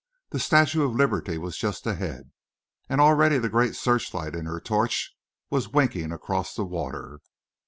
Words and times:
The 0.31 0.39
Statue 0.39 0.81
of 0.81 0.95
Liberty 0.95 1.37
was 1.37 1.57
just 1.59 1.85
ahead, 1.85 2.31
and 2.89 2.99
already 2.99 3.37
the 3.37 3.49
great 3.53 3.75
search 3.75 4.11
light 4.15 4.33
in 4.33 4.47
her 4.47 4.59
torch 4.59 5.15
was 5.51 5.69
winking 5.69 6.11
across 6.11 6.55
the 6.55 6.65
water. 6.65 7.19